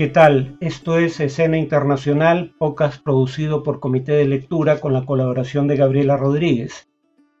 ¿Qué 0.00 0.08
tal? 0.08 0.56
Esto 0.60 0.96
es 0.96 1.20
Escena 1.20 1.58
Internacional, 1.58 2.54
podcast 2.58 3.04
producido 3.04 3.62
por 3.62 3.80
Comité 3.80 4.12
de 4.12 4.24
Lectura 4.24 4.80
con 4.80 4.94
la 4.94 5.04
colaboración 5.04 5.68
de 5.68 5.76
Gabriela 5.76 6.16
Rodríguez. 6.16 6.88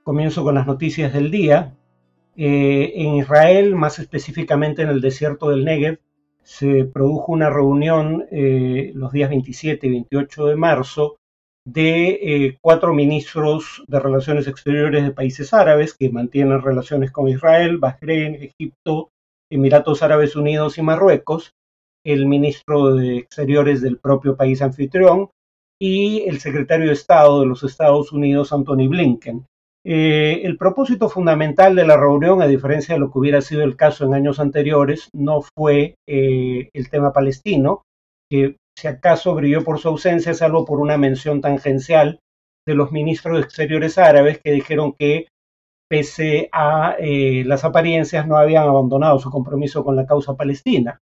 Comienzo 0.02 0.44
con 0.44 0.56
las 0.56 0.66
noticias 0.66 1.14
del 1.14 1.30
día. 1.30 1.74
Eh, 2.36 2.92
en 2.96 3.14
Israel, 3.14 3.74
más 3.76 3.98
específicamente 3.98 4.82
en 4.82 4.90
el 4.90 5.00
desierto 5.00 5.48
del 5.48 5.64
Negev, 5.64 6.00
se 6.42 6.84
produjo 6.84 7.32
una 7.32 7.48
reunión 7.48 8.26
eh, 8.30 8.92
los 8.94 9.10
días 9.10 9.30
27 9.30 9.86
y 9.86 9.90
28 9.90 10.44
de 10.44 10.56
marzo 10.56 11.16
de 11.64 12.08
eh, 12.10 12.58
cuatro 12.60 12.92
ministros 12.92 13.82
de 13.88 14.00
Relaciones 14.00 14.46
Exteriores 14.46 15.02
de 15.02 15.12
países 15.12 15.54
árabes 15.54 15.94
que 15.94 16.10
mantienen 16.10 16.60
relaciones 16.60 17.10
con 17.10 17.26
Israel, 17.26 17.78
Bahrein, 17.78 18.34
Egipto, 18.34 19.12
Emiratos 19.48 20.02
Árabes 20.02 20.36
Unidos 20.36 20.76
y 20.76 20.82
Marruecos, 20.82 21.54
el 22.04 22.26
ministro 22.26 22.94
de 22.94 23.18
Exteriores 23.18 23.80
del 23.80 23.98
propio 23.98 24.36
país 24.36 24.62
anfitrión 24.62 25.30
y 25.80 26.22
el 26.28 26.40
secretario 26.40 26.86
de 26.86 26.92
Estado 26.92 27.40
de 27.40 27.46
los 27.46 27.62
Estados 27.62 28.12
Unidos, 28.12 28.52
Anthony 28.52 28.88
Blinken. 28.88 29.46
Eh, 29.84 30.42
el 30.44 30.58
propósito 30.58 31.08
fundamental 31.08 31.74
de 31.74 31.86
la 31.86 31.96
reunión, 31.96 32.42
a 32.42 32.46
diferencia 32.46 32.94
de 32.94 33.00
lo 33.00 33.10
que 33.10 33.18
hubiera 33.18 33.40
sido 33.40 33.62
el 33.62 33.76
caso 33.76 34.04
en 34.04 34.14
años 34.14 34.38
anteriores, 34.38 35.08
no 35.14 35.40
fue 35.40 35.94
eh, 36.06 36.68
el 36.74 36.90
tema 36.90 37.12
palestino, 37.12 37.82
que 38.30 38.56
si 38.78 38.88
acaso 38.88 39.34
brilló 39.34 39.64
por 39.64 39.78
su 39.78 39.88
ausencia, 39.88 40.34
salvo 40.34 40.66
por 40.66 40.80
una 40.80 40.98
mención 40.98 41.40
tangencial 41.40 42.20
de 42.66 42.74
los 42.74 42.92
ministros 42.92 43.38
de 43.38 43.44
Exteriores 43.44 43.96
árabes 43.96 44.38
que 44.44 44.52
dijeron 44.52 44.94
que 44.98 45.28
pese 45.88 46.50
a 46.52 46.94
eh, 46.98 47.42
las 47.46 47.64
apariencias 47.64 48.26
no 48.26 48.36
habían 48.36 48.68
abandonado 48.68 49.18
su 49.18 49.30
compromiso 49.30 49.82
con 49.82 49.96
la 49.96 50.06
causa 50.06 50.36
palestina 50.36 51.00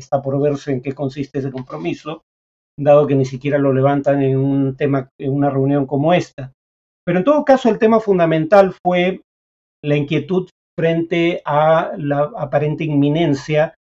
está 0.00 0.20
por 0.20 0.40
verse 0.40 0.72
en 0.72 0.82
qué 0.82 0.92
consiste 0.92 1.38
ese 1.38 1.52
compromiso, 1.52 2.22
dado 2.78 3.06
que 3.06 3.14
ni 3.14 3.24
siquiera 3.24 3.58
lo 3.58 3.72
levantan 3.72 4.22
en 4.22 4.38
un 4.38 4.76
tema, 4.76 5.08
en 5.18 5.32
una 5.32 5.50
reunión 5.50 5.86
como 5.86 6.12
esta. 6.12 6.52
Pero 7.04 7.18
en 7.18 7.24
todo 7.24 7.44
caso, 7.44 7.68
el 7.68 7.78
tema 7.78 8.00
fundamental 8.00 8.74
fue 8.84 9.22
la 9.84 9.96
inquietud 9.96 10.48
frente 10.78 11.42
a 11.44 11.92
la 11.96 12.30
aparente 12.36 12.84
inminencia 12.84 13.74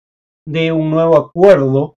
de 0.46 0.72
un 0.72 0.90
nuevo 0.90 1.16
acuerdo 1.16 1.94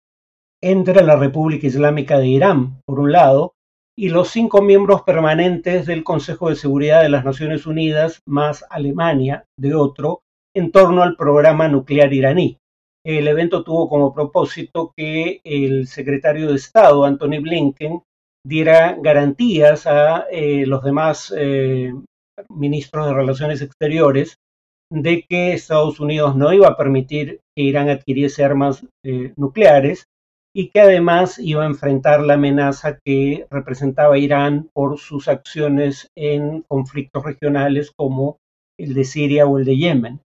entre 0.62 1.04
la 1.04 1.16
República 1.16 1.68
Islámica 1.68 2.18
de 2.18 2.28
Irán, 2.28 2.82
por 2.86 3.00
un 3.00 3.12
lado, 3.12 3.54
y 3.98 4.10
los 4.10 4.30
cinco 4.30 4.62
miembros 4.62 5.04
permanentes 5.04 5.86
del 5.86 6.04
Consejo 6.04 6.50
de 6.50 6.56
Seguridad 6.56 7.02
de 7.02 7.10
las 7.10 7.26
Naciones 7.26 7.66
Unidas, 7.66 8.22
más 8.26 8.66
Alemania, 8.70 9.46
de 9.58 9.76
otro, 9.76 10.22
en 10.56 10.72
torno 10.72 11.04
al 11.04 11.16
programa 11.16 11.68
nuclear 11.68 12.14
iraní. 12.14 12.58
El 13.10 13.28
evento 13.28 13.64
tuvo 13.64 13.90
como 13.90 14.14
propósito 14.14 14.94
que 14.96 15.42
el 15.44 15.88
secretario 15.88 16.48
de 16.48 16.58
Estado, 16.58 17.06
Anthony 17.06 17.42
Blinken, 17.42 18.04
diera 18.46 19.00
garantías 19.02 19.88
a 19.88 20.28
eh, 20.32 20.68
los 20.68 20.84
demás 20.84 21.34
eh, 21.36 21.92
ministros 22.50 23.08
de 23.08 23.16
Relaciones 23.16 23.64
Exteriores 23.64 24.36
de 24.92 25.26
que 25.28 25.54
Estados 25.54 26.00
Unidos 26.00 26.36
no 26.36 26.54
iba 26.54 26.68
a 26.68 26.78
permitir 26.78 27.40
que 27.58 27.64
Irán 27.64 27.90
adquiriese 27.90 28.44
armas 28.44 28.86
eh, 29.04 29.34
nucleares 29.38 30.04
y 30.56 30.70
que 30.70 30.82
además 30.82 31.40
iba 31.40 31.64
a 31.64 31.68
enfrentar 31.68 32.22
la 32.22 32.36
amenaza 32.36 33.00
que 33.04 33.48
representaba 33.50 34.20
Irán 34.20 34.70
por 34.72 35.00
sus 35.00 35.28
acciones 35.28 36.10
en 36.16 36.62
conflictos 36.62 37.24
regionales 37.24 37.90
como 37.90 38.38
el 38.80 38.94
de 38.94 39.04
Siria 39.04 39.48
o 39.48 39.58
el 39.58 39.66
de 39.66 39.78
Yemen. 39.78 40.22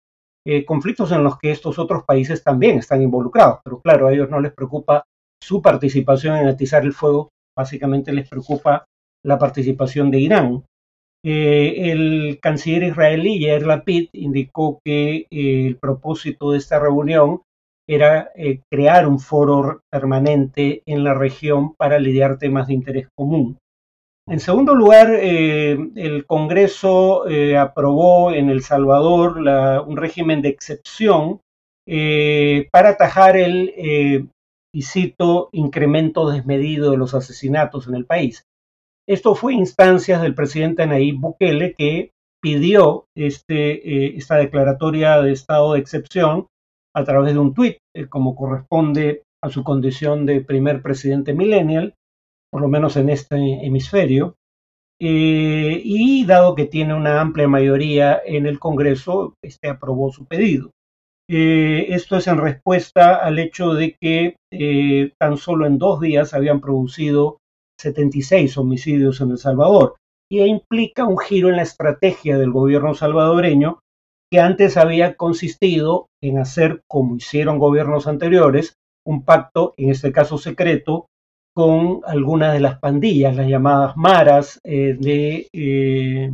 Eh, 0.47 0.65
conflictos 0.65 1.13
en 1.13 1.23
los 1.23 1.39
que 1.39 1.51
estos 1.51 1.79
otros 1.79 2.05
países 2.05 2.43
también 2.43 2.79
están 2.79 3.03
involucrados, 3.03 3.61
pero 3.63 3.81
claro, 3.81 4.07
a 4.07 4.13
ellos 4.13 4.31
no 4.31 4.41
les 4.41 4.53
preocupa 4.53 5.05
su 5.43 5.61
participación 5.61 6.37
en 6.37 6.49
atizar 6.49 6.83
el 6.83 6.95
fuego, 6.95 7.29
básicamente 7.57 8.13
les 8.13 8.29
preocupa 8.29 8.85
la 9.25 9.39
participación 9.39 10.11
de 10.11 10.21
Irán. 10.21 10.65
Eh, 11.23 11.91
el 11.91 12.39
canciller 12.41 12.85
israelí 12.85 13.39
Yair 13.39 13.67
Lapid 13.67 14.09
indicó 14.15 14.79
que 14.83 15.27
eh, 15.31 15.67
el 15.67 15.77
propósito 15.77 16.53
de 16.53 16.59
esta 16.59 16.79
reunión 16.79 17.43
era 17.87 18.31
crear 18.71 19.07
un 19.09 19.19
foro 19.19 19.81
permanente 19.91 20.83
en 20.87 21.03
la 21.03 21.13
región 21.13 21.75
para 21.75 21.99
lidiar 21.99 22.39
temas 22.39 22.69
de 22.69 22.75
interés 22.75 23.09
común. 23.19 23.59
En 24.27 24.39
segundo 24.39 24.75
lugar, 24.75 25.11
eh, 25.13 25.77
el 25.97 26.25
Congreso 26.27 27.29
eh, 27.29 27.57
aprobó 27.57 28.33
en 28.33 28.49
El 28.49 28.63
Salvador 28.63 29.39
un 29.87 29.97
régimen 29.97 30.43
de 30.43 30.51
excepción 30.51 31.41
eh, 31.87 32.69
para 32.71 32.91
atajar 32.91 33.37
el, 33.37 34.31
y 34.73 34.83
cito, 34.83 35.49
incremento 35.53 36.31
desmedido 36.31 36.93
de 36.93 36.97
los 36.97 37.15
asesinatos 37.15 37.89
en 37.89 37.97
el 37.97 38.07
país. 38.07 38.45
Esto 39.09 39.35
fue 39.35 39.55
instancias 39.55 40.23
del 40.23 40.37
presidente 40.37 40.87
Nayib 40.87 41.19
Bukele 41.19 41.75
que 41.75 42.13
pidió 42.41 43.07
este, 43.17 44.17
esta 44.17 44.37
declaratoria 44.37 45.21
de 45.21 45.33
estado 45.33 45.73
de 45.73 45.81
excepción 45.81 46.47
a 46.95 47.03
través 47.05 47.35
de 47.35 47.41
un 47.41 47.53
tuit, 47.53 47.79
como 48.09 48.37
corresponde 48.37 49.25
a 49.43 49.51
su 49.51 49.65
condición 49.65 50.27
de 50.27 50.41
primer 50.41 50.83
presidente 50.83 51.35
millennial, 51.35 51.95
por 52.51 52.63
lo 52.63 52.69
menos 52.69 52.97
en 52.97 53.11
este 53.11 53.37
hemisferio, 53.37 54.37
eh, 55.01 55.81
y 55.83 56.27
dado 56.27 56.55
que 56.55 56.67
tiene 56.67 56.95
una 56.95 57.21
amplia 57.21 57.49
mayoría 57.49 58.21
en 58.25 58.47
el 58.47 58.59
Congreso, 58.59 59.35
este 59.43 59.69
aprobó 59.69 60.13
su 60.13 60.27
pedido. 60.27 60.73
Eh, 61.33 61.95
esto 61.95 62.17
es 62.17 62.27
en 62.27 62.39
respuesta 62.39 63.15
al 63.15 63.39
hecho 63.39 63.73
de 63.73 63.97
que 64.01 64.37
eh, 64.53 65.13
tan 65.19 65.37
solo 65.37 65.65
en 65.65 65.79
dos 65.79 66.01
días 66.01 66.35
habían 66.35 66.61
producido 66.61 67.39
76 67.81 68.59
homicidios 68.59 69.21
en 69.21 69.31
El 69.31 69.39
Salvador 69.39 69.95
y 70.31 70.43
implica 70.43 71.05
un 71.05 71.19
giro 71.19 71.49
en 71.49 71.57
la 71.57 71.63
estrategia 71.63 72.37
del 72.37 72.51
gobierno 72.51 72.95
salvadoreño 72.95 73.79
que 74.31 74.41
antes 74.41 74.77
había 74.77 75.17
consistido 75.17 76.09
en 76.23 76.39
hacer, 76.39 76.83
como 76.89 77.17
hicieron 77.17 77.59
gobiernos 77.59 78.07
anteriores, 78.07 78.75
un 79.05 79.25
pacto, 79.25 79.75
en 79.77 79.91
este 79.91 80.13
caso 80.13 80.39
secreto, 80.39 81.07
con 81.61 82.01
algunas 82.07 82.55
de 82.55 82.61
las 82.61 82.79
pandillas, 82.79 83.37
las 83.37 83.47
llamadas 83.47 83.95
maras 83.95 84.59
eh, 84.65 84.97
de 84.99 85.47
eh, 85.53 86.33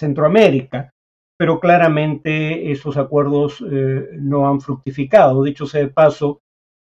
Centroamérica, 0.00 0.92
pero 1.36 1.58
claramente 1.58 2.70
esos 2.70 2.96
acuerdos 2.96 3.64
eh, 3.68 4.10
no 4.12 4.48
han 4.48 4.60
fructificado. 4.60 5.42
Dicho 5.42 5.66
sea 5.66 5.80
de 5.80 5.88
paso, 5.88 6.38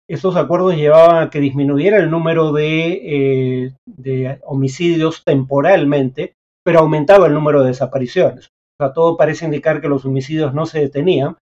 esos 0.07 0.35
acuerdos 0.35 0.75
llevaban 0.75 1.23
a 1.23 1.29
que 1.31 1.39
disminuyera 1.39 1.97
el 1.97 2.11
número 2.11 2.51
de, 2.51 3.73
de 3.87 4.39
homicidios 4.43 5.23
temporalmente, 5.23 6.35
pero 6.63 6.81
aumentaba 6.81 7.25
el 7.25 7.33
número 7.33 7.63
de 7.63 7.69
desapariciones. 7.69 8.49
O 8.79 8.83
sea, 8.83 8.93
todo 8.93 9.17
parece 9.17 9.45
indicar 9.45 9.81
que 9.81 9.89
los 9.89 10.05
homicidios 10.05 10.53
no 10.53 10.67
se 10.67 10.79
detenían, 10.79 11.37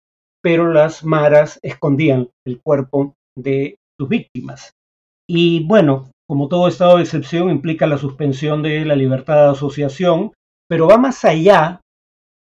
pero 0.43 0.71
las 0.71 1.03
maras 1.03 1.59
escondían 1.63 2.29
el 2.45 2.61
cuerpo 2.61 3.15
de 3.35 3.77
sus 3.99 4.07
víctimas. 4.07 4.73
Y 5.27 5.65
bueno, 5.65 6.11
como 6.27 6.47
todo 6.47 6.67
estado 6.67 6.97
de 6.97 7.03
excepción, 7.03 7.49
implica 7.49 7.87
la 7.87 7.97
suspensión 7.97 8.63
de 8.63 8.83
la 8.85 8.95
libertad 8.95 9.45
de 9.45 9.51
asociación, 9.51 10.33
pero 10.67 10.87
va 10.87 10.97
más 10.97 11.23
allá 11.25 11.81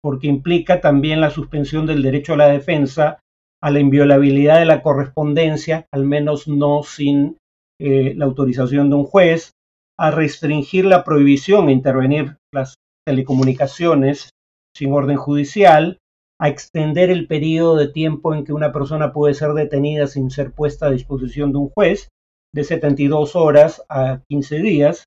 porque 0.01 0.27
implica 0.27 0.81
también 0.81 1.21
la 1.21 1.29
suspensión 1.29 1.85
del 1.85 2.01
derecho 2.01 2.33
a 2.33 2.37
la 2.37 2.47
defensa, 2.47 3.19
a 3.61 3.71
la 3.71 3.79
inviolabilidad 3.79 4.59
de 4.59 4.65
la 4.65 4.81
correspondencia, 4.81 5.87
al 5.93 6.03
menos 6.03 6.47
no 6.47 6.83
sin 6.83 7.37
eh, 7.79 8.13
la 8.15 8.25
autorización 8.25 8.89
de 8.89 8.97
un 8.97 9.05
juez, 9.05 9.51
a 9.97 10.11
restringir 10.11 10.85
la 10.85 11.03
prohibición 11.03 11.67
a 11.67 11.71
intervenir 11.71 12.37
las 12.53 12.75
telecomunicaciones 13.05 14.31
sin 14.75 14.91
orden 14.91 15.17
judicial, 15.17 15.99
a 16.39 16.49
extender 16.49 17.09
el 17.09 17.27
periodo 17.27 17.77
de 17.77 17.87
tiempo 17.87 18.33
en 18.33 18.43
que 18.43 18.53
una 18.53 18.73
persona 18.73 19.13
puede 19.13 19.33
ser 19.33 19.53
detenida 19.53 20.07
sin 20.07 20.29
ser 20.29 20.51
puesta 20.51 20.87
a 20.87 20.91
disposición 20.91 21.51
de 21.51 21.59
un 21.59 21.69
juez, 21.69 22.09
de 22.53 22.63
72 22.63 23.35
horas 23.35 23.83
a 23.89 24.21
15 24.29 24.59
días. 24.59 25.05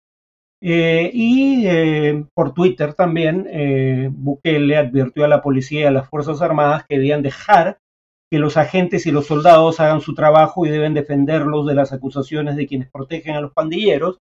Eh, 0.62 1.10
y 1.12 1.66
eh, 1.66 2.24
por 2.34 2.54
Twitter 2.54 2.94
también, 2.94 3.46
eh, 3.50 4.08
Bukele 4.10 4.76
advirtió 4.76 5.24
a 5.24 5.28
la 5.28 5.42
policía 5.42 5.82
y 5.82 5.84
a 5.84 5.90
las 5.90 6.08
Fuerzas 6.08 6.40
Armadas 6.42 6.84
que 6.88 6.96
debían 6.96 7.22
dejar 7.22 7.78
que 8.30 8.38
los 8.38 8.56
agentes 8.56 9.06
y 9.06 9.12
los 9.12 9.26
soldados 9.26 9.78
hagan 9.78 10.00
su 10.00 10.14
trabajo 10.14 10.66
y 10.66 10.70
deben 10.70 10.94
defenderlos 10.94 11.66
de 11.66 11.74
las 11.74 11.92
acusaciones 11.92 12.56
de 12.56 12.66
quienes 12.66 12.90
protegen 12.90 13.36
a 13.36 13.40
los 13.40 13.52
pandilleros. 13.52 14.18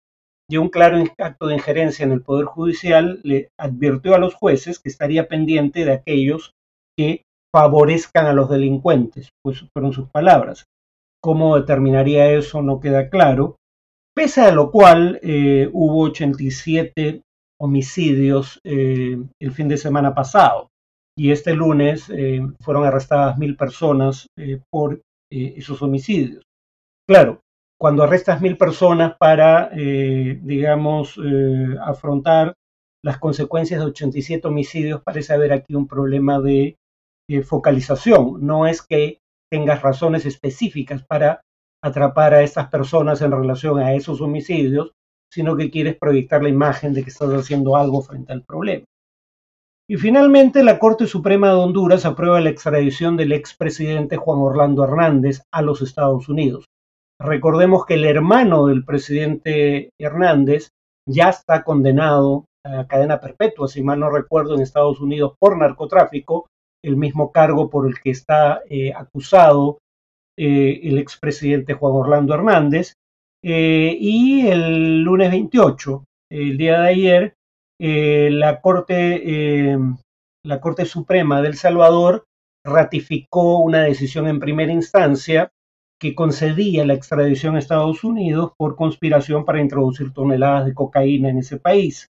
Y 0.51 0.57
un 0.57 0.71
claro 0.71 1.03
acto 1.19 1.47
de 1.47 1.55
injerencia 1.55 2.05
en 2.05 2.13
el 2.13 2.23
Poder 2.23 2.47
Judicial 2.47 3.21
le 3.23 3.51
advirtió 3.59 4.15
a 4.15 4.19
los 4.19 4.35
jueces 4.35 4.81
que 4.81 4.89
estaría 4.89 5.29
pendiente 5.29 5.85
de 5.85 5.93
aquellos 5.93 6.53
que 6.99 7.23
favorezcan 7.55 8.27
a 8.27 8.33
los 8.33 8.51
delincuentes, 8.51 9.29
pues 9.43 9.65
fueron 9.73 9.93
sus 9.93 10.09
palabras. 10.09 10.65
Cómo 11.23 11.57
determinaría 11.57 12.31
eso 12.33 12.63
no 12.63 12.81
queda 12.81 13.09
claro, 13.09 13.57
pese 14.15 14.43
a 14.43 14.53
lo 14.53 14.71
cual 14.71 15.21
eh, 15.23 15.71
hubo 15.73 16.03
87 16.03 17.23
homicidios 17.61 18.61
eh, 18.65 19.17
el 19.41 19.53
fin 19.53 19.69
de 19.69 19.79
semana 19.79 20.15
pasado 20.15 20.69
y 21.17 21.31
este 21.31 21.55
lunes 21.55 22.11
eh, 22.11 22.41
fueron 22.61 22.85
arrestadas 22.85 23.39
mil 23.39 23.57
personas 23.57 24.27
por 24.71 25.01
esos 25.31 25.81
homicidios. 25.81 26.43
Claro, 27.09 27.41
cuando 27.83 28.05
arrestas 28.05 28.41
mil 28.41 28.57
personas 28.57 29.17
para, 29.19 29.71
eh, 29.75 30.39
digamos, 30.41 31.19
eh, 31.19 31.77
afrontar 31.85 32.55
las 33.05 33.19
consecuencias 33.19 33.81
de 33.81 33.87
87 33.87 34.47
homicidios, 34.47 35.03
parece 35.03 35.33
haber 35.33 35.53
aquí 35.53 35.75
un 35.75 35.89
problema 35.89 36.41
de 36.41 36.77
focalización. 37.45 38.47
No 38.47 38.69
es 38.69 38.83
que 38.83 39.19
tengas 39.53 39.83
razones 39.83 40.25
específicas 40.25 41.05
para 41.05 41.43
atrapar 41.85 42.33
a 42.33 42.43
estas 42.43 42.71
personas 42.71 43.21
en 43.21 43.33
relación 43.33 43.79
a 43.79 43.93
esos 43.93 44.23
homicidios, 44.23 44.93
sino 45.31 45.59
que 45.59 45.71
quieres 45.71 45.99
proyectar 45.99 46.43
la 46.43 46.49
imagen 46.49 46.95
de 46.95 47.03
que 47.03 47.11
estás 47.11 47.29
haciendo 47.35 47.77
algo 47.77 48.01
frente 48.01 48.33
al 48.33 48.45
problema. 48.45 48.87
Y 49.87 49.97
finalmente, 49.97 50.63
la 50.63 50.79
Corte 50.79 51.07
Suprema 51.07 51.49
de 51.49 51.57
Honduras 51.57 52.07
aprueba 52.07 52.41
la 52.41 52.49
extradición 52.49 53.19
del 53.19 53.33
expresidente 53.33 54.17
Juan 54.17 54.39
Orlando 54.39 54.85
Hernández 54.85 55.43
a 55.53 55.61
los 55.61 55.83
Estados 55.83 56.31
Unidos. 56.31 56.65
Recordemos 57.21 57.85
que 57.85 57.95
el 57.95 58.07
hermano 58.07 58.69
del 58.69 58.87
presidente 58.87 59.91
Hernández 60.01 60.71
ya 61.07 61.29
está 61.29 61.63
condenado 61.63 62.47
a 62.65 62.87
cadena 62.87 63.21
perpetua, 63.21 63.69
si 63.69 63.83
mal 63.83 64.01
no 64.01 64.09
recuerdo, 64.09 64.55
en 64.55 64.63
Estados 64.63 64.99
Unidos 64.99 65.35
por 65.39 65.59
narcotráfico, 65.59 66.47
el 66.85 66.97
mismo 66.97 67.33
cargo 67.33 67.71
por 67.71 67.87
el 67.87 68.01
que 68.01 68.11
está 68.11 68.63
eh, 68.69 68.93
acusado 68.95 69.79
eh, 70.37 70.81
el 70.83 70.99
expresidente 70.99 71.75
Juan 71.75 71.95
Orlando 71.95 72.35
Hernández. 72.35 72.95
Eh, 73.45 73.97
y 73.99 74.47
el 74.49 75.03
lunes 75.03 75.31
28, 75.31 76.05
el 76.31 76.57
día 76.57 76.81
de 76.81 76.89
ayer, 76.89 77.35
la, 77.79 78.61
Corte, 78.61 79.77
la 80.45 80.61
Corte 80.61 80.85
Suprema 80.85 81.43
del 81.43 81.57
Salvador 81.57 82.27
ratificó 82.65 83.59
una 83.59 83.83
decisión 83.83 84.29
en 84.29 84.39
primera 84.39 84.73
instancia 84.73 85.51
que 86.01 86.15
concedía 86.15 86.87
la 86.87 86.95
extradición 86.95 87.57
a 87.57 87.59
Estados 87.59 88.05
Unidos 88.05 88.53
por 88.57 88.77
conspiración 88.77 89.45
para 89.45 89.61
introducir 89.61 90.13
toneladas 90.13 90.67
de 90.67 90.75
cocaína 90.75 91.31
en 91.31 91.39
ese 91.39 91.59
país. 91.59 92.12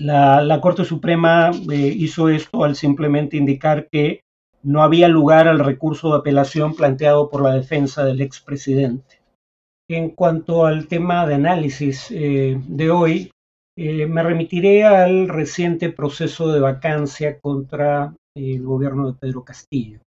La, 0.00 0.60
Corte 0.60 0.84
Suprema 0.84 1.52
hizo 1.70 2.28
esto 2.28 2.64
al 2.64 2.74
simplemente 2.74 3.36
indicar 3.36 3.88
que 3.90 4.22
no 4.62 4.82
había 4.82 5.08
lugar 5.08 5.46
al 5.46 5.58
recurso 5.60 6.10
de 6.10 6.18
apelación 6.18 6.74
planteado 6.74 7.30
por 7.30 7.42
la 7.42 7.52
defensa 7.52 8.04
del 8.04 8.20
expresidente. 8.20 9.20
En 9.88 10.10
cuanto 10.10 10.64
al 10.64 10.88
tema 10.88 11.26
de 11.26 11.34
análisis 11.34 12.10
eh, 12.10 12.58
de 12.66 12.90
hoy, 12.90 13.30
eh, 13.76 14.06
me 14.06 14.22
remitiré 14.22 14.84
al 14.84 15.28
reciente 15.28 15.90
proceso 15.90 16.50
de 16.50 16.60
vacancia 16.60 17.38
contra 17.38 18.14
el 18.34 18.62
gobierno 18.62 19.12
de 19.12 19.18
Pedro 19.18 19.44
Castillo 19.44 20.00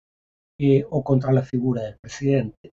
eh, 0.61 0.85
o 0.89 1.03
contra 1.03 1.33
la 1.33 1.43
figura 1.43 1.83
del 1.83 1.97
presidente. 2.01 2.71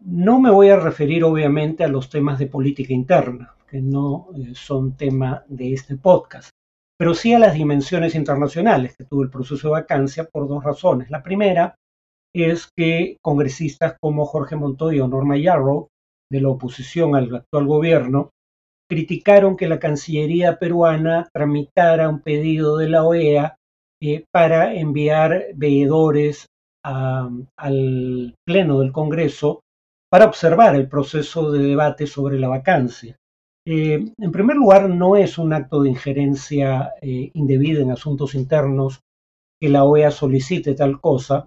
No 0.00 0.38
me 0.38 0.50
voy 0.50 0.68
a 0.68 0.78
referir 0.78 1.24
obviamente 1.24 1.82
a 1.82 1.88
los 1.88 2.08
temas 2.08 2.38
de 2.38 2.46
política 2.46 2.92
interna, 2.92 3.56
que 3.68 3.80
no 3.80 4.28
son 4.54 4.96
tema 4.96 5.44
de 5.48 5.74
este 5.74 5.96
podcast 5.96 6.50
pero 6.98 7.14
sí 7.14 7.32
a 7.32 7.38
las 7.38 7.54
dimensiones 7.54 8.14
internacionales 8.14 8.96
que 8.96 9.04
tuvo 9.04 9.22
el 9.22 9.30
proceso 9.30 9.68
de 9.68 9.72
vacancia 9.72 10.24
por 10.24 10.48
dos 10.48 10.64
razones. 10.64 11.10
La 11.10 11.22
primera 11.22 11.76
es 12.34 12.68
que 12.76 13.16
congresistas 13.22 13.96
como 14.00 14.26
Jorge 14.26 14.56
Montoya 14.56 15.04
o 15.04 15.08
Norma 15.08 15.36
Yarrow, 15.38 15.88
de 16.30 16.40
la 16.40 16.48
oposición 16.48 17.14
al 17.14 17.34
actual 17.34 17.66
gobierno, 17.66 18.30
criticaron 18.90 19.56
que 19.56 19.68
la 19.68 19.78
Cancillería 19.78 20.58
peruana 20.58 21.28
tramitara 21.32 22.08
un 22.08 22.20
pedido 22.20 22.76
de 22.76 22.88
la 22.88 23.04
OEA 23.04 23.56
eh, 24.02 24.24
para 24.32 24.74
enviar 24.74 25.46
veedores 25.54 26.46
al 26.84 28.34
Pleno 28.46 28.80
del 28.80 28.92
Congreso 28.92 29.60
para 30.10 30.24
observar 30.24 30.74
el 30.74 30.88
proceso 30.88 31.52
de 31.52 31.60
debate 31.60 32.06
sobre 32.06 32.38
la 32.38 32.48
vacancia. 32.48 33.17
Eh, 33.70 34.02
en 34.18 34.32
primer 34.32 34.56
lugar, 34.56 34.88
no 34.88 35.14
es 35.14 35.36
un 35.36 35.52
acto 35.52 35.82
de 35.82 35.90
injerencia 35.90 36.94
eh, 37.02 37.30
indebida 37.34 37.82
en 37.82 37.90
asuntos 37.90 38.34
internos 38.34 39.00
que 39.60 39.68
la 39.68 39.84
OEA 39.84 40.10
solicite 40.10 40.72
tal 40.72 41.02
cosa, 41.02 41.46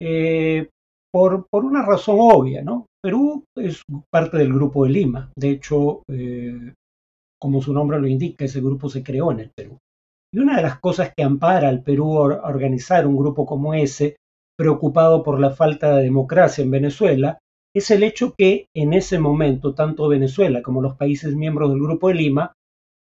eh, 0.00 0.68
por, 1.12 1.48
una 1.50 1.84
razón 1.84 2.18
obvia, 2.20 2.62
¿no? 2.62 2.86
Perú 3.02 3.42
es 3.56 3.82
parte 4.08 4.36
del 4.38 4.52
Grupo 4.52 4.84
de 4.84 4.90
Lima. 4.90 5.32
De 5.36 5.50
hecho, 5.50 6.02
como 7.40 7.60
su 7.60 7.72
nombre 7.72 7.98
lo 7.98 8.06
indica, 8.06 8.44
ese 8.44 8.60
grupo 8.60 8.88
se 8.88 9.02
creó 9.02 9.32
en 9.32 9.40
el 9.40 9.50
Perú. 9.50 9.78
Y 10.32 10.38
una 10.38 10.56
de 10.56 10.62
las 10.62 10.78
cosas 10.78 11.12
que 11.16 11.24
ampara 11.24 11.68
al 11.68 11.82
Perú 11.82 12.18
a 12.18 12.48
organizar 12.48 13.04
un 13.04 13.16
grupo 13.16 13.44
como 13.44 13.74
ese, 13.74 14.14
preocupado 14.56 15.24
por 15.24 15.40
la 15.40 15.50
falta 15.50 15.96
de 15.96 16.04
democracia 16.04 16.62
en 16.62 16.70
Venezuela, 16.70 17.38
es 17.74 17.90
el 17.90 18.02
hecho 18.02 18.34
que 18.36 18.66
en 18.74 18.92
ese 18.92 19.18
momento 19.18 19.74
tanto 19.74 20.08
Venezuela 20.08 20.62
como 20.62 20.82
los 20.82 20.96
países 20.96 21.34
miembros 21.34 21.70
del 21.70 21.80
Grupo 21.80 22.08
de 22.08 22.14
Lima, 22.14 22.52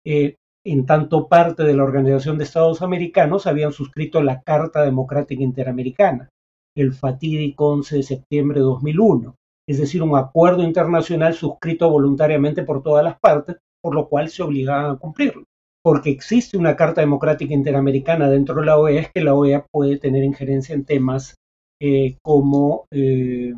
eh, 0.06 0.36
en 0.66 0.86
tanto 0.86 1.28
parte 1.28 1.64
de 1.64 1.76
la 1.76 1.84
Organización 1.84 2.38
de 2.38 2.44
Estados 2.44 2.82
Americanos, 2.82 3.46
habían 3.46 3.72
suscrito 3.72 4.24
la 4.24 4.42
Carta 4.42 4.84
Democrática 4.84 5.44
Interamericana, 5.44 6.30
el 6.76 6.94
fatídico 6.94 7.68
11 7.68 7.98
de 7.98 8.04
septiembre 8.04 8.60
de 8.60 8.66
2001, 8.66 9.36
es 9.68 9.80
decir, 9.80 10.02
un 10.02 10.18
acuerdo 10.18 10.64
internacional 10.64 11.34
suscrito 11.34 11.90
voluntariamente 11.90 12.64
por 12.64 12.84
todas 12.84 13.04
las 13.04 13.20
partes, 13.20 13.58
por 13.82 13.94
lo 13.96 14.08
cual 14.08 14.30
se 14.30 14.44
obligaban 14.44 14.92
a 14.92 14.98
cumplirlo. 14.98 15.44
Porque 15.84 16.10
existe 16.10 16.58
una 16.58 16.76
Carta 16.76 17.02
Democrática 17.02 17.54
Interamericana 17.54 18.28
dentro 18.28 18.56
de 18.56 18.66
la 18.66 18.78
OEA, 18.78 19.02
es 19.02 19.12
que 19.12 19.24
la 19.24 19.36
OEA 19.36 19.66
puede 19.72 19.98
tener 19.98 20.24
injerencia 20.24 20.74
en 20.74 20.86
temas 20.86 21.36
eh, 21.80 22.18
como 22.24 22.86
eh, 22.92 23.54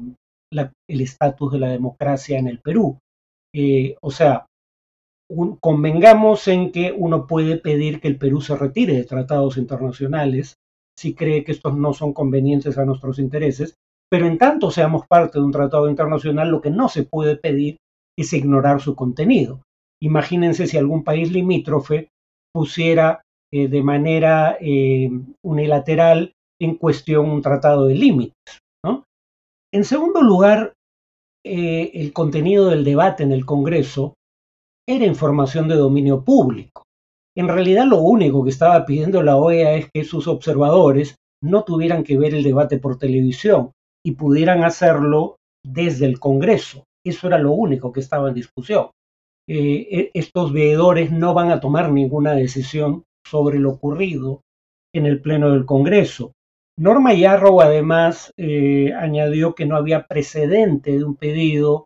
el 0.52 1.02
estatus 1.02 1.52
de 1.54 1.60
la 1.60 1.70
democracia 1.70 2.38
en 2.38 2.48
el 2.48 2.60
Perú. 2.60 3.00
Eh, 3.54 3.96
o 4.02 4.12
sea, 4.12 4.46
convengamos 5.60 6.48
en 6.48 6.72
que 6.72 6.94
uno 6.98 7.28
puede 7.28 7.58
pedir 7.58 8.00
que 8.00 8.08
el 8.08 8.18
Perú 8.18 8.42
se 8.42 8.56
retire 8.56 8.94
de 8.94 9.04
tratados 9.04 9.58
internacionales 9.58 10.56
si 10.98 11.14
cree 11.14 11.44
que 11.44 11.52
estos 11.52 11.78
no 11.78 11.94
son 11.94 12.14
convenientes 12.14 12.78
a 12.78 12.86
nuestros 12.86 13.20
intereses, 13.20 13.76
pero 14.10 14.26
en 14.26 14.38
tanto 14.38 14.72
seamos 14.72 15.06
parte 15.08 15.38
de 15.38 15.46
un 15.46 15.52
tratado 15.52 15.90
internacional, 15.90 16.50
lo 16.50 16.62
que 16.62 16.72
no 16.72 16.90
se 16.90 17.04
puede 17.04 17.36
pedir 17.36 17.78
es 18.18 18.34
ignorar 18.34 18.82
su 18.82 18.96
contenido. 18.96 19.62
Imagínense 20.02 20.66
si 20.66 20.78
algún 20.78 21.04
país 21.04 21.32
limítrofe 21.32 22.10
pusiera 22.54 23.22
eh, 23.54 23.68
de 23.68 23.84
manera 23.84 24.58
eh, 24.60 25.10
unilateral 25.44 26.34
en 26.60 26.76
cuestión 26.76 27.30
un 27.30 27.42
tratado 27.42 27.86
de 27.86 27.96
límites. 27.96 28.60
En 29.74 29.84
segundo 29.84 30.22
lugar, 30.22 30.74
eh, 31.46 31.92
el 31.94 32.14
contenido 32.14 32.68
del 32.70 32.84
debate 32.84 33.24
en 33.24 33.32
el 33.32 33.46
Congreso 33.46 34.14
era 34.88 35.06
información 35.06 35.68
de 35.68 35.76
dominio 35.76 36.24
público. 36.24 36.84
En 37.36 37.48
realidad 37.48 37.86
lo 37.86 38.02
único 38.02 38.44
que 38.44 38.50
estaba 38.50 38.86
pidiendo 38.86 39.22
la 39.22 39.36
OEA 39.36 39.76
es 39.76 39.90
que 39.94 40.04
sus 40.04 40.28
observadores 40.28 41.16
no 41.44 41.64
tuvieran 41.64 42.04
que 42.04 42.18
ver 42.18 42.34
el 42.34 42.44
debate 42.44 42.80
por 42.80 42.98
televisión 42.98 43.72
y 44.04 44.14
pudieran 44.14 44.64
hacerlo 44.64 45.36
desde 45.64 46.06
el 46.06 46.20
Congreso. 46.20 46.86
Eso 47.06 47.28
era 47.28 47.38
lo 47.38 47.52
único 47.52 47.92
que 47.92 48.00
estaba 48.00 48.30
en 48.30 48.36
discusión. 48.36 48.90
Eh, 49.50 49.88
e, 49.92 50.12
estos 50.14 50.52
veedores 50.52 51.12
no 51.12 51.34
van 51.34 51.52
a 51.52 51.60
tomar 51.60 51.92
ninguna 51.92 52.34
decisión 52.34 53.04
sobre 53.26 53.60
lo 53.60 53.72
ocurrido 53.72 54.42
en 54.94 55.06
el 55.06 55.22
Pleno 55.22 55.52
del 55.52 55.66
Congreso. 55.66 56.32
Norma 56.80 57.14
Yarrow 57.14 57.62
además 57.62 58.32
eh, 58.38 58.94
añadió 58.94 59.56
que 59.56 59.66
no 59.66 59.76
había 59.76 60.06
precedente 60.06 60.92
de 60.98 61.04
un 61.04 61.16
pedido 61.16 61.86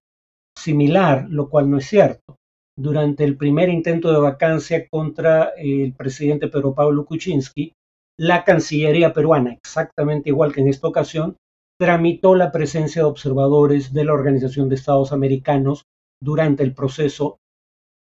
similar, 0.58 1.28
lo 1.30 1.50
cual 1.50 1.70
no 1.70 1.78
es 1.78 1.88
cierto. 1.88 2.36
Durante 2.78 3.24
el 3.24 3.38
primer 3.38 3.70
intento 3.70 4.12
de 4.12 4.20
vacancia 4.20 4.88
contra 4.90 5.54
el 5.58 5.94
presidente 5.94 6.48
Pedro 6.48 6.74
Pablo 6.74 7.06
Kuczynski, 7.06 7.74
la 8.20 8.44
Cancillería 8.44 9.14
peruana, 9.14 9.54
exactamente 9.54 10.30
igual 10.30 10.54
que 10.54 10.62
en 10.62 10.68
esta 10.68 10.88
ocasión, 10.88 11.38
tramitó 11.80 12.36
la 12.36 12.52
presencia 12.52 13.02
de 13.02 13.08
observadores 13.08 13.94
de 13.94 14.06
la 14.06 14.14
Organización 14.14 14.70
de 14.70 14.76
Estados 14.76 15.12
Americanos 15.12 15.84
durante 16.22 16.64
el 16.64 16.74
proceso 16.76 17.40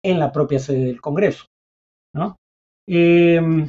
en 0.02 0.18
la 0.18 0.32
propia 0.32 0.58
sede 0.58 0.86
del 0.86 1.00
Congreso. 1.00 1.46
¿no? 2.14 2.36
Em, 2.88 3.68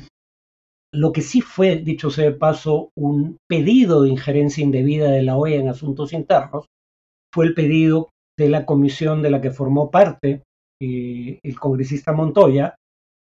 lo 0.94 1.12
que 1.12 1.22
sí 1.22 1.42
fue, 1.42 1.78
dicho 1.78 2.10
sea 2.10 2.26
de 2.26 2.32
paso, 2.32 2.92
un 2.98 3.38
pedido 3.48 4.04
de 4.04 4.10
injerencia 4.10 4.64
indebida 4.64 5.12
de 5.12 5.24
la 5.24 5.38
OEA 5.38 5.60
en 5.60 5.70
asuntos 5.70 6.14
internos, 6.14 6.66
fue 7.34 7.46
el 7.46 7.54
pedido 7.54 8.10
de 8.38 8.50
la 8.50 8.66
comisión 8.66 9.22
de 9.22 9.30
la 9.30 9.42
que 9.42 9.52
formó 9.52 9.92
parte 9.92 10.44
eh, 10.82 11.40
el 11.44 11.60
congresista 11.60 12.14
Montoya, 12.14 12.76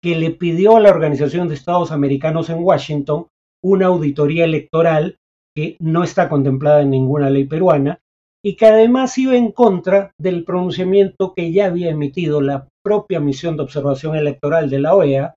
que 0.02 0.16
le 0.16 0.30
pidió 0.30 0.76
a 0.76 0.80
la 0.80 0.90
Organización 0.90 1.48
de 1.48 1.54
Estados 1.54 1.92
Americanos 1.92 2.48
en 2.48 2.62
Washington 2.62 3.26
una 3.62 3.86
auditoría 3.86 4.44
electoral 4.44 5.16
que 5.54 5.76
no 5.80 6.04
está 6.04 6.28
contemplada 6.28 6.80
en 6.82 6.90
ninguna 6.90 7.28
ley 7.28 7.44
peruana 7.44 7.98
y 8.42 8.56
que 8.56 8.66
además 8.66 9.18
iba 9.18 9.36
en 9.36 9.52
contra 9.52 10.12
del 10.18 10.44
pronunciamiento 10.44 11.34
que 11.34 11.52
ya 11.52 11.66
había 11.66 11.90
emitido 11.90 12.40
la 12.40 12.68
propia 12.82 13.20
misión 13.20 13.56
de 13.56 13.64
observación 13.64 14.16
electoral 14.16 14.70
de 14.70 14.78
la 14.78 14.94
OEA 14.94 15.34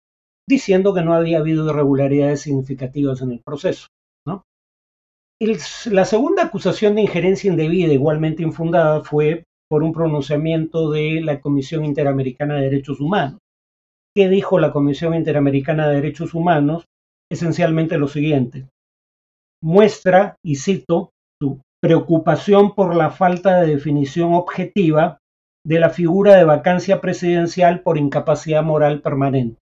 diciendo 0.48 0.94
que 0.94 1.02
no 1.02 1.14
había 1.14 1.40
habido 1.40 1.70
irregularidades 1.70 2.42
significativas 2.42 3.22
en 3.22 3.32
el 3.32 3.42
proceso. 3.44 3.88
la 5.92 6.06
segunda 6.06 6.44
acusación 6.44 6.96
de 6.96 7.02
injerencia 7.02 7.52
indebida, 7.52 7.92
igualmente 7.92 8.44
infundada, 8.44 9.04
fue 9.04 9.44
por 9.70 9.84
un 9.84 9.92
pronunciamiento 9.92 10.92
de 10.92 11.22
la 11.22 11.42
Comisión 11.42 11.84
Interamericana 11.84 12.56
de 12.56 12.64
Derechos 12.64 13.02
Humanos. 13.02 13.40
¿Qué 14.16 14.30
dijo 14.30 14.60
la 14.60 14.72
Comisión 14.72 15.16
Interamericana 15.16 15.88
de 15.88 15.96
Derechos 15.96 16.34
Humanos? 16.34 16.86
Esencialmente 17.32 17.98
lo 17.98 18.08
siguiente. 18.08 18.68
Muestra, 19.62 20.36
y 20.46 20.58
cito, 20.58 21.10
su 21.42 21.62
preocupación 21.82 22.76
por 22.76 22.96
la 22.96 23.10
falta 23.10 23.60
de 23.60 23.74
definición 23.74 24.34
objetiva 24.34 25.18
de 25.66 25.80
la 25.80 25.90
figura 25.90 26.36
de 26.36 26.44
vacancia 26.44 27.02
presidencial 27.02 27.82
por 27.82 27.98
incapacidad 27.98 28.64
moral 28.64 29.02
permanente. 29.02 29.63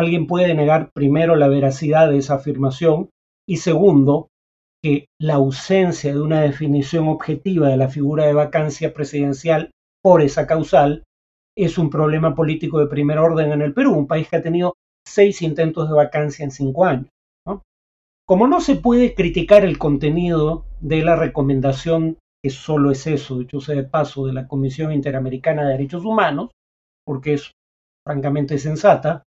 Alguien 0.00 0.26
puede 0.26 0.54
negar 0.54 0.92
primero 0.94 1.36
la 1.36 1.46
veracidad 1.46 2.08
de 2.08 2.16
esa 2.16 2.36
afirmación 2.36 3.10
y 3.46 3.58
segundo, 3.58 4.28
que 4.82 5.08
la 5.20 5.34
ausencia 5.34 6.14
de 6.14 6.22
una 6.22 6.40
definición 6.40 7.06
objetiva 7.08 7.68
de 7.68 7.76
la 7.76 7.90
figura 7.90 8.24
de 8.24 8.32
vacancia 8.32 8.94
presidencial 8.94 9.72
por 10.02 10.22
esa 10.22 10.46
causal 10.46 11.04
es 11.54 11.76
un 11.76 11.90
problema 11.90 12.34
político 12.34 12.78
de 12.78 12.86
primer 12.86 13.18
orden 13.18 13.52
en 13.52 13.60
el 13.60 13.74
Perú, 13.74 13.92
un 13.92 14.06
país 14.06 14.26
que 14.26 14.36
ha 14.36 14.42
tenido 14.42 14.72
seis 15.06 15.42
intentos 15.42 15.86
de 15.86 15.94
vacancia 15.94 16.46
en 16.46 16.50
cinco 16.50 16.86
años. 16.86 17.08
Como 18.26 18.46
no 18.46 18.62
se 18.62 18.76
puede 18.76 19.14
criticar 19.14 19.66
el 19.66 19.76
contenido 19.76 20.64
de 20.80 21.02
la 21.02 21.14
recomendación, 21.14 22.16
que 22.42 22.48
solo 22.48 22.90
es 22.90 23.06
eso, 23.06 23.38
dicho 23.38 23.60
sea 23.60 23.74
de 23.74 23.84
paso, 23.84 24.24
de 24.24 24.32
la 24.32 24.48
Comisión 24.48 24.92
Interamericana 24.92 25.64
de 25.64 25.72
Derechos 25.72 26.06
Humanos, 26.06 26.52
porque 27.04 27.34
es 27.34 27.50
francamente 28.02 28.56
sensata, 28.56 29.24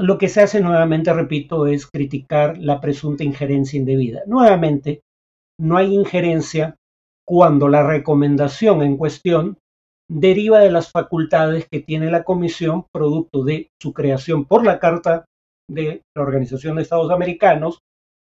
lo 0.00 0.16
que 0.16 0.28
se 0.28 0.40
hace 0.40 0.60
nuevamente, 0.60 1.12
repito, 1.12 1.66
es 1.66 1.86
criticar 1.86 2.56
la 2.58 2.80
presunta 2.80 3.22
injerencia 3.22 3.78
indebida. 3.78 4.22
Nuevamente, 4.26 5.02
no 5.60 5.76
hay 5.76 5.94
injerencia 5.94 6.76
cuando 7.26 7.68
la 7.68 7.86
recomendación 7.86 8.82
en 8.82 8.96
cuestión 8.96 9.58
deriva 10.10 10.60
de 10.60 10.70
las 10.70 10.90
facultades 10.90 11.68
que 11.70 11.80
tiene 11.80 12.10
la 12.10 12.24
Comisión 12.24 12.86
producto 12.92 13.44
de 13.44 13.68
su 13.80 13.92
creación 13.92 14.46
por 14.46 14.64
la 14.64 14.78
Carta 14.78 15.26
de 15.70 16.02
la 16.16 16.22
Organización 16.22 16.76
de 16.76 16.82
Estados 16.82 17.10
Americanos 17.12 17.78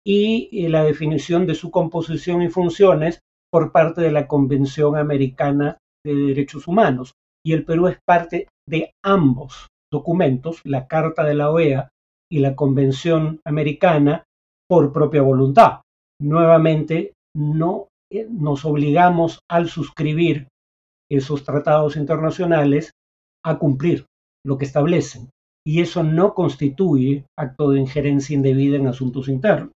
y 0.06 0.68
la 0.68 0.84
definición 0.84 1.46
de 1.46 1.56
su 1.56 1.70
composición 1.70 2.42
y 2.42 2.50
funciones 2.50 3.20
por 3.52 3.72
parte 3.72 4.02
de 4.02 4.12
la 4.12 4.28
Convención 4.28 4.98
Americana 4.98 5.78
de 6.04 6.16
Derechos 6.16 6.68
Humanos. 6.68 7.14
Y 7.46 7.54
el 7.54 7.64
Perú 7.66 7.88
es 7.88 8.00
parte 8.06 8.48
de 8.68 8.92
ambos 9.06 9.71
documentos, 9.92 10.62
la 10.64 10.88
Carta 10.88 11.24
de 11.24 11.36
la 11.36 11.52
OEA 11.52 11.90
y 12.32 12.40
la 12.40 12.56
Convención 12.56 13.42
Americana, 13.46 14.24
por 14.70 14.94
propia 14.94 15.22
voluntad. 15.22 15.82
Nuevamente, 16.22 17.14
no 17.36 17.88
eh, 18.12 18.28
nos 18.30 18.64
obligamos 18.66 19.40
al 19.50 19.68
suscribir 19.68 20.48
esos 21.12 21.44
tratados 21.44 21.98
internacionales 21.98 22.92
a 23.46 23.58
cumplir 23.58 24.06
lo 24.46 24.58
que 24.58 24.66
establecen. 24.66 25.30
Y 25.66 25.82
eso 25.82 26.04
no 26.04 26.34
constituye 26.34 27.26
acto 27.38 27.72
de 27.72 27.80
injerencia 27.80 28.34
indebida 28.34 28.78
en 28.78 28.88
asuntos 28.88 29.28
internos. 29.28 29.72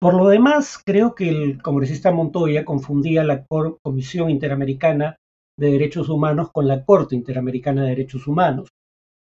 Por 0.00 0.14
lo 0.14 0.28
demás, 0.28 0.80
creo 0.84 1.14
que 1.14 1.28
el 1.28 1.62
congresista 1.62 2.10
Montoya 2.10 2.64
confundía 2.64 3.24
la 3.24 3.44
Comisión 3.82 4.30
Interamericana 4.30 5.16
de 5.58 5.72
Derechos 5.72 6.08
Humanos 6.08 6.50
con 6.52 6.68
la 6.68 6.84
Corte 6.84 7.14
Interamericana 7.14 7.82
de 7.82 7.90
Derechos 7.90 8.26
Humanos 8.26 8.68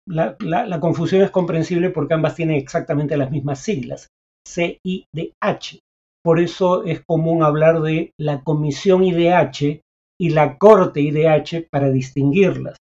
la, 0.07 0.79
confusión 0.79 1.21
es 1.21 1.31
comprensible 1.31 1.89
porque 1.89 2.13
ambas 2.13 2.35
tienen 2.35 2.57
exactamente 2.57 3.17
las 3.17 3.31
mismas 3.31 3.59
siglas, 3.59 4.09
CIDH. 4.47 5.79
Por 6.23 6.39
eso 6.39 6.83
es 6.85 7.03
común 7.05 7.43
hablar 7.43 7.81
de 7.81 8.11
la 8.19 8.43
Comisión 8.43 9.03
IDH 9.03 9.81
y 10.19 10.29
la 10.29 10.57
Corte 10.57 11.01
IDH 11.01 11.67
para 11.69 11.89
distinguirlas. 11.89 12.77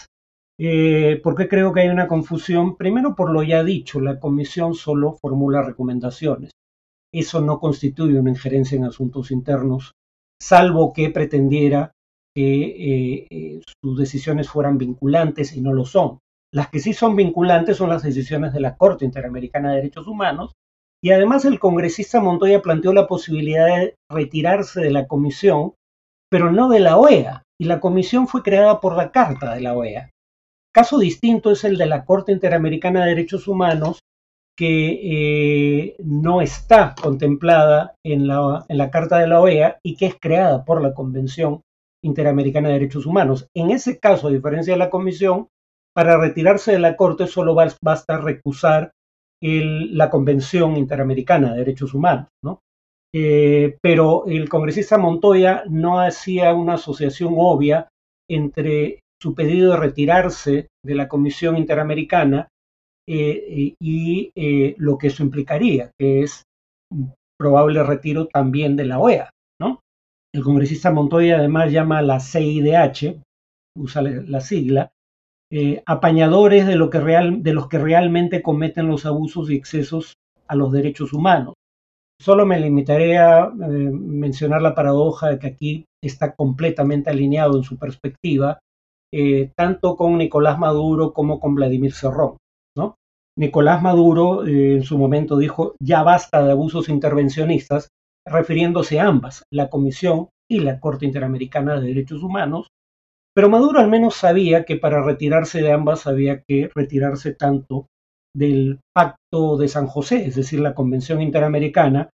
Eh, 0.59 1.21
¿Por 1.23 1.35
qué 1.35 1.49
creo 1.49 1.73
que 1.73 1.81
hay 1.81 1.89
una 1.89 2.07
confusión? 2.07 2.77
Primero 2.77 3.15
por 3.15 3.31
lo 3.31 3.43
ya 3.43 3.65
dicho, 3.65 4.01
la 4.01 4.19
Comisión 4.21 4.75
solo 4.75 5.19
formula 5.21 5.63
recomendaciones. 5.63 6.53
Eso 7.13 7.41
no 7.41 7.61
constituye 7.61 8.19
una 8.19 8.31
injerencia 8.31 8.77
en 8.77 8.85
asuntos 8.85 9.31
internos, 9.31 9.93
salvo 10.41 10.93
que 10.93 11.11
pretendiera 11.11 11.93
que 12.35 12.65
eh, 12.65 13.27
eh, 13.31 13.61
sus 13.83 13.99
decisiones 13.99 14.49
fueran 14.49 14.79
vinculantes 14.79 15.55
y 15.55 15.61
no 15.61 15.73
lo 15.73 15.85
son. 15.85 16.19
Las 16.55 16.69
que 16.69 16.79
sí 16.79 16.93
son 16.93 17.17
vinculantes 17.17 17.79
son 17.79 17.89
las 17.89 18.05
decisiones 18.05 18.53
de 18.53 18.61
la 18.61 18.77
Corte 18.77 19.05
Interamericana 19.05 19.71
de 19.71 19.77
Derechos 19.79 20.07
Humanos 20.07 20.53
y 21.03 21.11
además 21.11 21.45
el 21.45 21.59
congresista 21.59 22.21
Montoya 22.21 22.63
planteó 22.63 22.93
la 22.93 23.09
posibilidad 23.09 23.67
de 23.67 23.97
retirarse 24.09 24.81
de 24.81 24.93
la 24.93 25.09
comisión, 25.09 25.75
pero 26.31 26.53
no 26.53 26.69
de 26.69 26.79
la 26.79 26.97
OEA, 26.97 27.43
y 27.61 27.65
la 27.65 27.81
comisión 27.81 28.29
fue 28.29 28.45
creada 28.45 28.81
por 28.81 28.97
la 28.97 29.11
Carta 29.11 29.53
de 29.53 29.63
la 29.63 29.77
OEA. 29.77 30.11
Caso 30.73 31.01
distinto 31.01 31.51
es 31.51 31.65
el 31.65 31.77
de 31.77 31.87
la 31.87 32.05
Corte 32.05 32.31
Interamericana 32.31 33.03
de 33.03 33.11
Derechos 33.11 33.49
Humanos, 33.49 33.99
que 34.57 35.01
eh, 35.03 35.97
no 36.05 36.41
está 36.41 36.95
contemplada 37.03 37.97
en 38.07 38.29
la, 38.29 38.65
en 38.69 38.79
la 38.79 38.93
Carta 38.93 39.19
de 39.19 39.27
la 39.27 39.41
OEA 39.41 39.81
y 39.83 39.97
que 39.97 40.07
es 40.07 40.15
creada 40.21 40.65
por 40.65 40.81
la 40.81 40.95
Convención 40.95 41.63
Interamericana 42.05 42.69
de 42.69 42.75
Derechos 42.75 43.07
Humanos. 43.07 43.49
En 43.55 43.73
ese 43.73 43.99
caso, 43.99 44.29
a 44.29 44.31
diferencia 44.31 44.75
de 44.75 44.79
la 44.79 44.91
Comisión, 44.91 45.49
para 45.95 46.19
retirarse 46.19 46.73
de 46.73 46.79
la 46.79 46.97
Corte 46.97 47.27
solo 47.27 47.55
basta 47.55 48.19
recusar 48.19 48.93
la 49.41 50.11
Convención 50.11 50.77
Interamericana 50.77 51.53
de 51.53 51.59
Derechos 51.59 51.95
Humanos, 51.95 52.29
¿no? 52.43 52.61
Eh, 53.17 53.79
pero 53.81 54.27
el 54.27 54.49
congresista 54.49 54.99
Montoya 54.99 55.63
no 55.69 56.01
hacía 56.01 56.53
una 56.53 56.75
asociación 56.75 57.35
obvia 57.37 57.89
entre 58.29 59.01
su 59.23 59.35
pedido 59.35 59.73
de 59.73 59.79
retirarse 59.79 60.69
de 60.85 60.95
la 60.95 61.07
Comisión 61.07 61.57
Interamericana 61.57 62.49
eh, 63.07 63.75
y 63.81 64.33
eh, 64.35 64.75
lo 64.79 64.99
que 64.99 65.09
eso 65.09 65.23
implicaría, 65.23 65.93
que 65.97 66.23
es 66.23 66.43
probable 67.39 67.85
retiro 67.85 68.27
también 68.27 68.75
de 68.75 68.87
la 68.87 68.99
OEA. 68.99 69.31
¿no? 69.61 69.81
El 70.35 70.43
congresista 70.43 70.91
Montoya 70.91 71.37
además 71.37 71.71
llama 71.71 71.99
a 71.99 72.03
la 72.03 72.19
CIDH, 72.19 73.21
usa 73.79 74.03
la 74.03 74.41
sigla, 74.41 74.91
eh, 75.51 75.83
apañadores 75.87 76.67
de, 76.67 76.77
lo 76.77 76.91
que 76.91 77.01
real, 77.01 77.43
de 77.43 77.53
los 77.53 77.69
que 77.69 77.79
realmente 77.79 78.43
cometen 78.43 78.89
los 78.89 79.07
abusos 79.07 79.51
y 79.51 79.57
excesos 79.57 80.15
a 80.49 80.57
los 80.57 80.73
derechos 80.73 81.13
humanos. 81.13 81.55
Solo 82.21 82.47
me 82.47 82.59
limitaré 82.59 83.19
a 83.19 83.45
eh, 83.45 83.51
mencionar 83.51 84.63
la 84.63 84.75
paradoja 84.75 85.29
de 85.29 85.39
que 85.39 85.47
aquí 85.47 85.85
está 86.03 86.35
completamente 86.35 87.11
alineado 87.11 87.57
en 87.57 87.65
su 87.65 87.77
perspectiva, 87.77 88.59
eh, 89.13 89.51
tanto 89.57 89.97
con 89.97 90.19
Nicolás 90.19 90.59
Maduro 90.59 91.13
como 91.13 91.39
con 91.41 91.55
Vladimir 91.55 91.93
Cerrón. 91.93 92.37
Nicolás 93.37 93.83
Maduro 93.83 94.47
en 94.47 94.85
su 94.85 94.97
momento 94.97 95.37
dijo, 95.37 95.75
ya 95.81 96.05
basta 96.05 96.45
de 96.45 96.53
abusos 96.53 96.89
intervencionistas, 96.89 97.89
refiriéndose 98.25 99.01
a 99.01 99.09
ambas, 99.09 99.43
la 99.51 99.71
Comisión 99.71 100.29
y 100.49 100.61
la 100.61 100.79
Corte 100.79 101.05
Interamericana 101.05 101.81
de 101.81 101.89
Derechos 101.89 102.23
Humanos, 102.23 102.69
pero 103.35 103.51
Maduro 103.51 103.81
al 103.81 103.89
menos 103.89 104.15
sabía 104.15 104.65
que 104.65 104.77
para 104.77 105.03
retirarse 105.03 105.61
de 105.61 105.73
ambas 105.73 106.07
había 106.07 106.43
que 106.43 106.71
retirarse 106.75 107.35
tanto 107.35 107.87
del 108.35 108.81
Pacto 108.95 109.57
de 109.57 109.69
San 109.69 109.87
José, 109.87 110.27
es 110.27 110.35
decir, 110.37 110.61
la 110.61 110.75
Convención 110.75 111.21
Interamericana, 111.21 112.11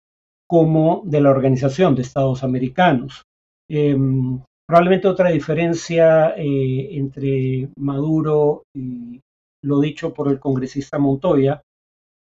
como 0.48 1.04
de 1.06 1.22
la 1.22 1.32
Organización 1.32 1.96
de 1.96 2.04
Estados 2.04 2.44
Americanos. 2.44 3.24
Em, 3.70 4.42
probablemente 4.68 5.08
otra 5.08 5.32
diferencia 5.32 6.36
eh, 6.38 6.98
entre 6.98 7.70
Maduro 7.78 8.64
y 8.76 9.22
lo 9.64 9.80
dicho 9.80 10.14
por 10.14 10.28
el 10.28 10.40
congresista 10.40 11.00
Montoya 11.00 11.62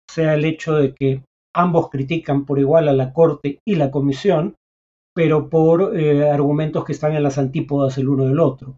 sea 0.09 0.33
el 0.33 0.45
hecho 0.45 0.75
de 0.75 0.95
que 0.95 1.23
ambos 1.55 1.89
critican 1.89 2.45
por 2.45 2.59
igual 2.59 2.87
a 2.87 2.93
la 2.93 3.13
Corte 3.13 3.59
y 3.67 3.75
la 3.75 3.91
Comisión, 3.91 4.55
pero 5.17 5.49
por 5.49 5.97
eh, 5.97 6.29
argumentos 6.29 6.85
que 6.85 6.91
están 6.91 7.15
en 7.15 7.23
las 7.23 7.39
antípodas 7.39 7.97
el 7.97 8.07
uno 8.07 8.25
del 8.25 8.39
otro. 8.39 8.77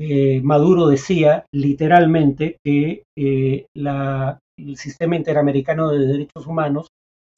Eh, 0.00 0.40
Maduro 0.42 0.88
decía 0.88 1.46
literalmente 1.54 2.56
que 2.64 3.04
eh, 3.16 3.66
el 3.72 4.76
sistema 4.76 5.14
interamericano 5.14 5.88
de 5.92 6.04
derechos 6.04 6.44
humanos 6.44 6.88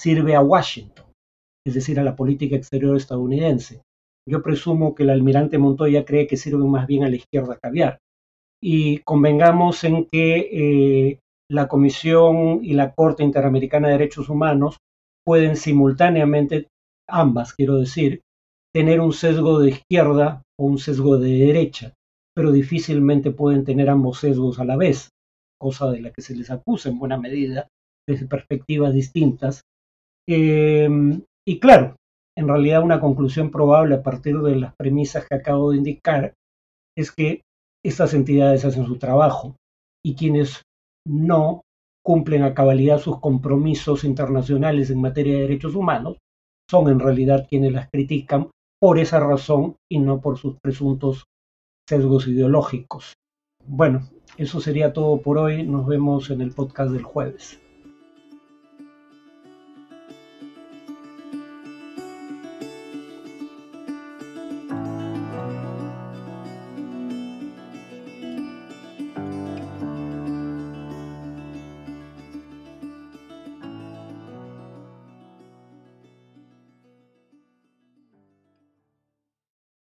sirve 0.00 0.34
a 0.34 0.40
Washington, 0.40 1.04
es 1.66 1.74
decir, 1.74 2.00
a 2.00 2.02
la 2.02 2.16
política 2.16 2.56
exterior 2.56 2.96
estadounidense. 2.96 3.82
Yo 4.26 4.42
presumo 4.42 4.94
que 4.94 5.02
el 5.02 5.10
almirante 5.10 5.58
Montoya 5.58 6.06
cree 6.06 6.26
que 6.26 6.38
sirve 6.38 6.64
más 6.64 6.86
bien 6.86 7.04
a 7.04 7.10
la 7.10 7.16
izquierda 7.16 7.58
caviar. 7.62 7.98
Y 8.62 9.00
convengamos 9.00 9.84
en 9.84 10.06
que 10.10 11.18
la 11.50 11.68
Comisión 11.68 12.60
y 12.62 12.72
la 12.72 12.94
Corte 12.94 13.22
Interamericana 13.22 13.88
de 13.88 13.98
Derechos 13.98 14.30
Humanos 14.30 14.78
pueden 15.22 15.54
simultáneamente, 15.56 16.68
ambas 17.06 17.52
quiero 17.52 17.76
decir, 17.76 18.22
tener 18.75 19.00
un 19.00 19.12
sesgo 19.12 19.60
de 19.60 19.70
izquierda 19.70 20.42
o 20.58 20.66
un 20.66 20.78
sesgo 20.78 21.18
de 21.18 21.30
derecha, 21.30 21.94
pero 22.34 22.52
difícilmente 22.52 23.30
pueden 23.30 23.64
tener 23.64 23.90
ambos 23.90 24.20
sesgos 24.20 24.58
a 24.58 24.64
la 24.64 24.76
vez, 24.76 25.10
cosa 25.58 25.90
de 25.90 26.00
la 26.00 26.10
que 26.12 26.22
se 26.22 26.37
les 26.37 26.50
acusa 26.50 26.88
en 26.88 26.98
buena 26.98 27.18
medida 27.18 27.68
desde 28.06 28.26
perspectivas 28.26 28.94
distintas. 28.94 29.62
Em, 30.28 31.22
y 31.46 31.58
claro, 31.58 31.96
en 32.37 32.48
realidad 32.48 32.82
una 32.82 33.00
conclusión 33.00 33.50
probable 33.50 33.96
a 33.96 34.02
partir 34.02 34.38
de 34.38 34.56
las 34.56 34.75
premisas 34.76 35.26
que 35.26 35.34
acabo 35.34 35.70
de 35.70 35.78
indicar 35.78 36.34
es 36.96 37.10
que 37.10 37.42
estas 37.84 38.14
entidades 38.14 38.64
hacen 38.64 38.87
su 38.87 38.98
trabajo 38.98 39.56
y 40.04 40.14
quienes 40.14 40.62
no 41.06 41.62
cumplen 42.04 42.42
a 42.42 42.54
cabalidad 42.54 42.98
sus 42.98 43.20
compromisos 43.20 44.04
internacionales 44.04 44.90
en 44.90 45.00
materia 45.00 45.34
de 45.34 45.42
derechos 45.42 45.75
humanos 45.75 46.18
son 46.70 46.88
en 46.88 47.00
realidad 47.00 47.46
quienes 47.48 47.72
las 47.72 47.88
critican 47.90 48.50
por 48.80 48.99
esa 48.99 49.20
razón 49.20 49.76
y 49.90 49.99
no 49.99 50.20
por 50.20 50.38
sus 50.38 50.56
presuntos 50.61 51.25
sesgos 51.88 52.26
ideológicos. 52.28 53.14
Bueno, 53.66 54.08
eso 54.37 54.61
sería 54.61 54.92
todo 54.92 55.20
por 55.20 55.38
hoy. 55.38 55.62
Nos 55.64 55.87
vemos 55.87 56.30
en 56.30 56.40
el 56.40 56.52
podcast 56.52 56.92
del 56.92 57.02
jueves. 57.02 57.61